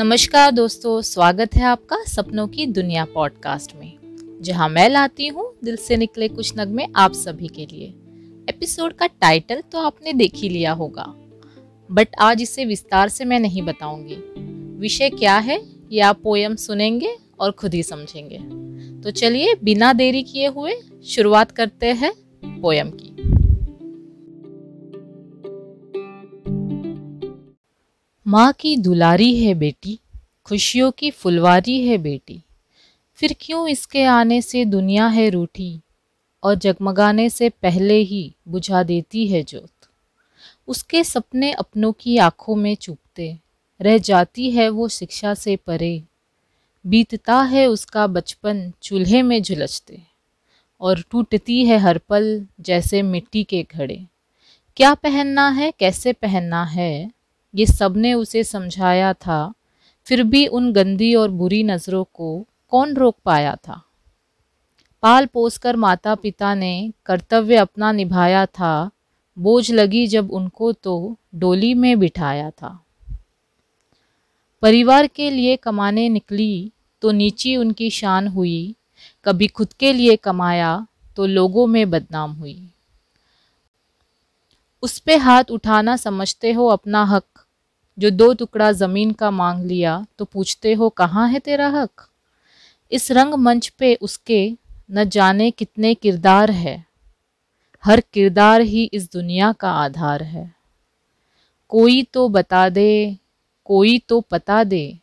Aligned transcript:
नमस्कार 0.00 0.50
दोस्तों, 0.50 1.00
स्वागत 1.02 1.54
है 1.56 1.62
आपका 1.62 1.96
सपनों 2.04 2.46
की 2.48 2.66
दुनिया 2.66 3.04
पॉडकास्ट 3.04 3.74
में, 3.76 4.38
जहाँ 4.42 4.68
मैं 4.68 4.88
लाती 4.88 5.26
हूँ 5.26 5.44
दिल 5.64 5.76
से 5.76 5.96
निकले 5.96 6.28
कुछ 6.28 6.52
नगमे 6.58 6.86
आप 6.96 7.12
सभी 7.12 7.48
के 7.48 7.66
लिए। 7.66 7.86
एपिसोड 8.48 8.92
का 8.92 9.06
टाइटल 9.06 9.60
तो 9.72 9.78
आपने 9.78 10.12
देख 10.12 10.36
ही 10.36 10.48
लिया 10.48 10.72
होगा 10.72 11.04
बट 11.90 12.16
आज 12.20 12.42
इसे 12.42 12.64
विस्तार 12.64 13.08
से 13.08 13.24
मैं 13.24 13.40
नहीं 13.40 13.62
बताऊँगी। 13.62 14.16
विषय 14.80 15.10
क्या 15.10 15.36
है, 15.38 15.60
ये 15.92 16.00
आप 16.00 16.20
पोयम 16.22 16.56
सुनेंगे 16.56 17.16
और 17.40 17.50
खुद 17.50 17.74
ही 17.74 17.82
समझेंगे। 17.82 18.38
तो 19.02 19.10
चलिए, 19.10 19.54
बिना 19.64 19.92
देरी 19.92 20.22
किए 20.22 20.46
हुए 20.46 20.80
शुरुआत 21.06 21.50
करते 21.50 21.92
हैं 21.92 22.12
पोयम 22.44 22.90
की। 22.90 23.09
माँ 28.30 28.52
की 28.52 28.76
दुलारी 28.76 29.44
है 29.44 29.54
बेटी, 29.54 30.00
खुशियों 30.44 30.90
की 30.90 31.10
फुलवारी 31.10 31.88
है 31.88 31.98
बेटी। 31.98 32.42
फिर 33.14 33.36
क्यों 33.40 33.68
इसके 33.68 34.04
आने 34.04 34.42
से 34.42 34.64
दुनिया 34.64 35.06
है 35.06 35.30
रूठी, 35.30 35.80
और 36.42 36.54
जगमगाने 36.54 37.30
से 37.30 37.48
पहले 37.48 37.94
ही 37.94 38.34
बुझा 38.48 38.82
देती 38.82 39.28
है 39.28 39.42
जोत। 39.42 39.70
उसके 40.68 41.04
सपने 41.04 41.52
अपनों 41.52 41.92
की 41.92 42.16
आँखों 42.16 42.56
में 42.56 42.74
चुपते, 42.74 43.38
रह 43.80 43.98
जाती 43.98 44.50
है 44.50 44.68
वो 44.68 44.88
शिक्षा 44.88 45.34
से 45.34 45.56
परे। 45.56 46.02
बीतता 46.86 47.42
है 47.42 47.66
उसका 47.66 48.06
बचपन 48.06 48.72
चूल्हे 48.82 49.22
में 49.22 49.42
झुलझते 49.42 50.02
और 50.80 51.04
टूटती 51.10 51.64
है 51.64 51.78
हर 51.78 51.98
पल 51.98 52.46
जैसे 52.60 53.02
मिट्टी 53.02 53.44
के 53.44 53.66
घड़े। 53.74 54.06
क्या 54.76 54.94
पहनना 54.94 55.48
है, 55.48 55.72
कैसे 55.78 56.12
पहनना 56.12 56.64
है? 56.64 57.19
ये 57.54 57.66
सबने 57.66 58.12
उसे 58.14 58.44
समझाया 58.44 59.12
था, 59.12 59.52
फिर 60.06 60.22
भी 60.22 60.46
उन 60.46 60.72
गंदी 60.72 61.14
और 61.14 61.30
बुरी 61.30 61.62
नज़रों 61.62 62.04
को 62.04 62.46
कौन 62.68 62.94
रोक 62.94 63.16
पाया 63.24 63.54
था? 63.56 63.80
पाल 65.02 65.26
पोस 65.26 65.58
कर 65.58 65.76
माता 65.76 66.14
पिता 66.14 66.54
ने 66.54 66.92
कर्तव्य 67.06 67.56
अपना 67.56 67.92
निभाया 67.92 68.46
था, 68.46 68.90
बोझ 69.36 69.70
लगी 69.72 70.06
जब 70.06 70.30
उनको 70.30 70.72
तो 70.72 71.16
डोली 71.34 71.74
में 71.74 71.98
बिठाया 71.98 72.50
था। 72.50 72.78
परिवार 74.62 75.06
के 75.06 75.30
लिए 75.30 75.56
कमाने 75.56 76.08
निकली 76.08 76.72
तो 77.02 77.10
नीची 77.10 77.56
उनकी 77.56 77.90
शान 77.90 78.28
हुई, 78.28 78.74
कभी 79.24 79.46
खुद 79.46 79.72
के 79.72 79.92
लिए 79.92 80.16
कमाया 80.16 80.86
तो 81.16 81.26
लोगों 81.26 81.66
में 81.66 81.90
बदनाम 81.90 82.32
हुई। 82.32 82.68
उस 84.82 84.98
पे 84.98 85.16
हाथ 85.16 85.44
उठाना 85.50 85.96
समझते 85.96 86.52
हो 86.52 86.66
अपना 86.66 87.04
हक। 87.04 87.24
जो 87.98 88.10
दो 88.10 88.34
टुकड़ा 88.34 88.72
ज़मीन 88.72 89.12
का 89.12 89.30
मांग 89.30 89.64
लिया 89.64 90.06
तो 90.18 90.24
पूछते 90.24 90.74
हो, 90.74 90.88
कहाँ 90.88 91.28
है 91.28 91.38
तेरा 91.38 91.68
हक? 91.68 91.90
इस 92.92 93.12
रंग 93.12 93.34
मंच 93.34 93.68
पे 93.68 93.94
उसके 93.94 94.52
न 94.90 95.04
जाने 95.04 95.50
कितने 95.50 95.94
किरदार 95.94 96.50
है। 96.50 96.86
हर 97.84 98.00
किरदार 98.00 98.60
ही 98.60 98.90
इस 98.92 99.12
दुनिया 99.12 99.52
का 99.52 99.70
आधार 99.70 100.22
है। 100.22 100.54
कोई 101.68 102.02
तो 102.02 102.28
बता 102.28 102.68
दे, 102.68 103.16
कोई 103.64 103.98
तो 103.98 104.20
पता 104.20 104.64
दे, 104.64 104.98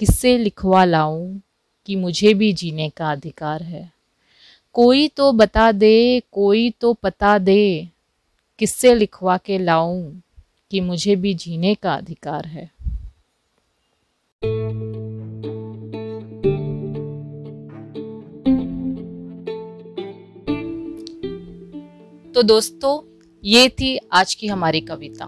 किससे 0.00 0.38
लिखवा 0.38 0.84
लाऊं 0.84 1.38
कि 1.86 1.96
मुझे 1.96 2.34
भी 2.34 2.52
जीने 2.52 2.88
का 2.88 3.12
अधिकार 3.12 3.62
है। 3.62 3.92
कोई 4.72 5.08
तो 5.08 5.32
बता 5.32 5.72
दे, 5.72 6.22
कोई 6.32 6.70
तो 6.70 6.92
पता 6.92 7.38
दे 7.38 7.88
किससे 8.58 8.94
लिखवा 8.94 9.36
के 9.36 9.58
लाऊं 9.58 10.20
कि 10.70 10.80
मुझे 10.80 11.16
भी 11.16 11.34
जीने 11.34 11.74
का 11.74 11.94
अधिकार 11.94 12.46
है? 12.46 12.70
तो 22.34 22.42
दोस्तों, 22.42 23.20
ये 23.44 23.68
थी 23.68 23.96
आज 24.12 24.34
की 24.34 24.46
हमारी 24.46 24.80
कविता। 24.80 25.26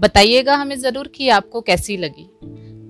बताइएगा 0.00 0.56
हमें 0.56 0.78
ज़रूर 0.78 1.08
कि 1.08 1.28
आपको 1.28 1.60
कैसी 1.60 1.96
लगी। 1.96 2.28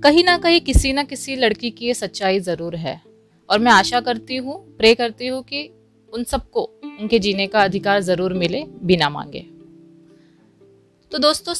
कहीं 0.00 0.24
ना 0.24 0.38
कहीं 0.38 0.60
किसी 0.60 0.92
ना 0.92 1.04
किसी 1.04 1.36
लड़की 1.36 1.70
की 1.70 1.86
ये 1.86 1.94
सच्चाई 1.94 2.40
ज़रूर 2.40 2.76
है। 2.76 3.02
और 3.50 3.58
मैं 3.58 3.72
आशा 3.72 4.00
करती 4.00 4.36
हूँ, 4.36 4.76
प्रे 4.76 4.94
करती 4.94 5.26
हूँ 5.26 5.42
कि 5.42 5.70
उन 6.14 6.24
सबको 6.24 6.70
उनके 7.02 7.18
जीने 7.18 7.46
का 7.46 7.62
अधिकार 7.64 8.00
ज़रूर 8.00 8.32
मिले, 8.34 8.62
बिना 8.82 9.08
मांगे। 9.10 9.40
तो 11.12 11.18
दोस्तों 11.18 11.54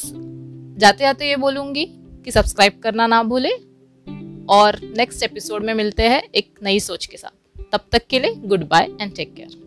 जाते 0.77 1.03
जाते 1.03 1.29
ये 1.29 1.35
बोलूँगी 1.37 1.85
कि 2.25 2.31
सब्सक्राइब 2.31 2.79
करना 2.83 3.07
ना 3.07 3.21
भूले 3.23 3.49
और 4.49 4.79
नेक्स्ट 4.97 5.23
एपिसोड 5.23 5.63
में 5.63 5.73
मिलते 5.73 6.07
हैं 6.09 6.21
एक 6.35 6.59
नई 6.63 6.79
सोच 6.79 7.05
के 7.05 7.17
साथ। 7.17 7.61
तब 7.71 7.85
तक 7.91 8.07
के 8.09 8.19
लिए 8.19 8.33
good 8.45 8.67
bye 8.69 8.89
and 9.01 9.15
take 9.15 9.33
care 9.35 9.62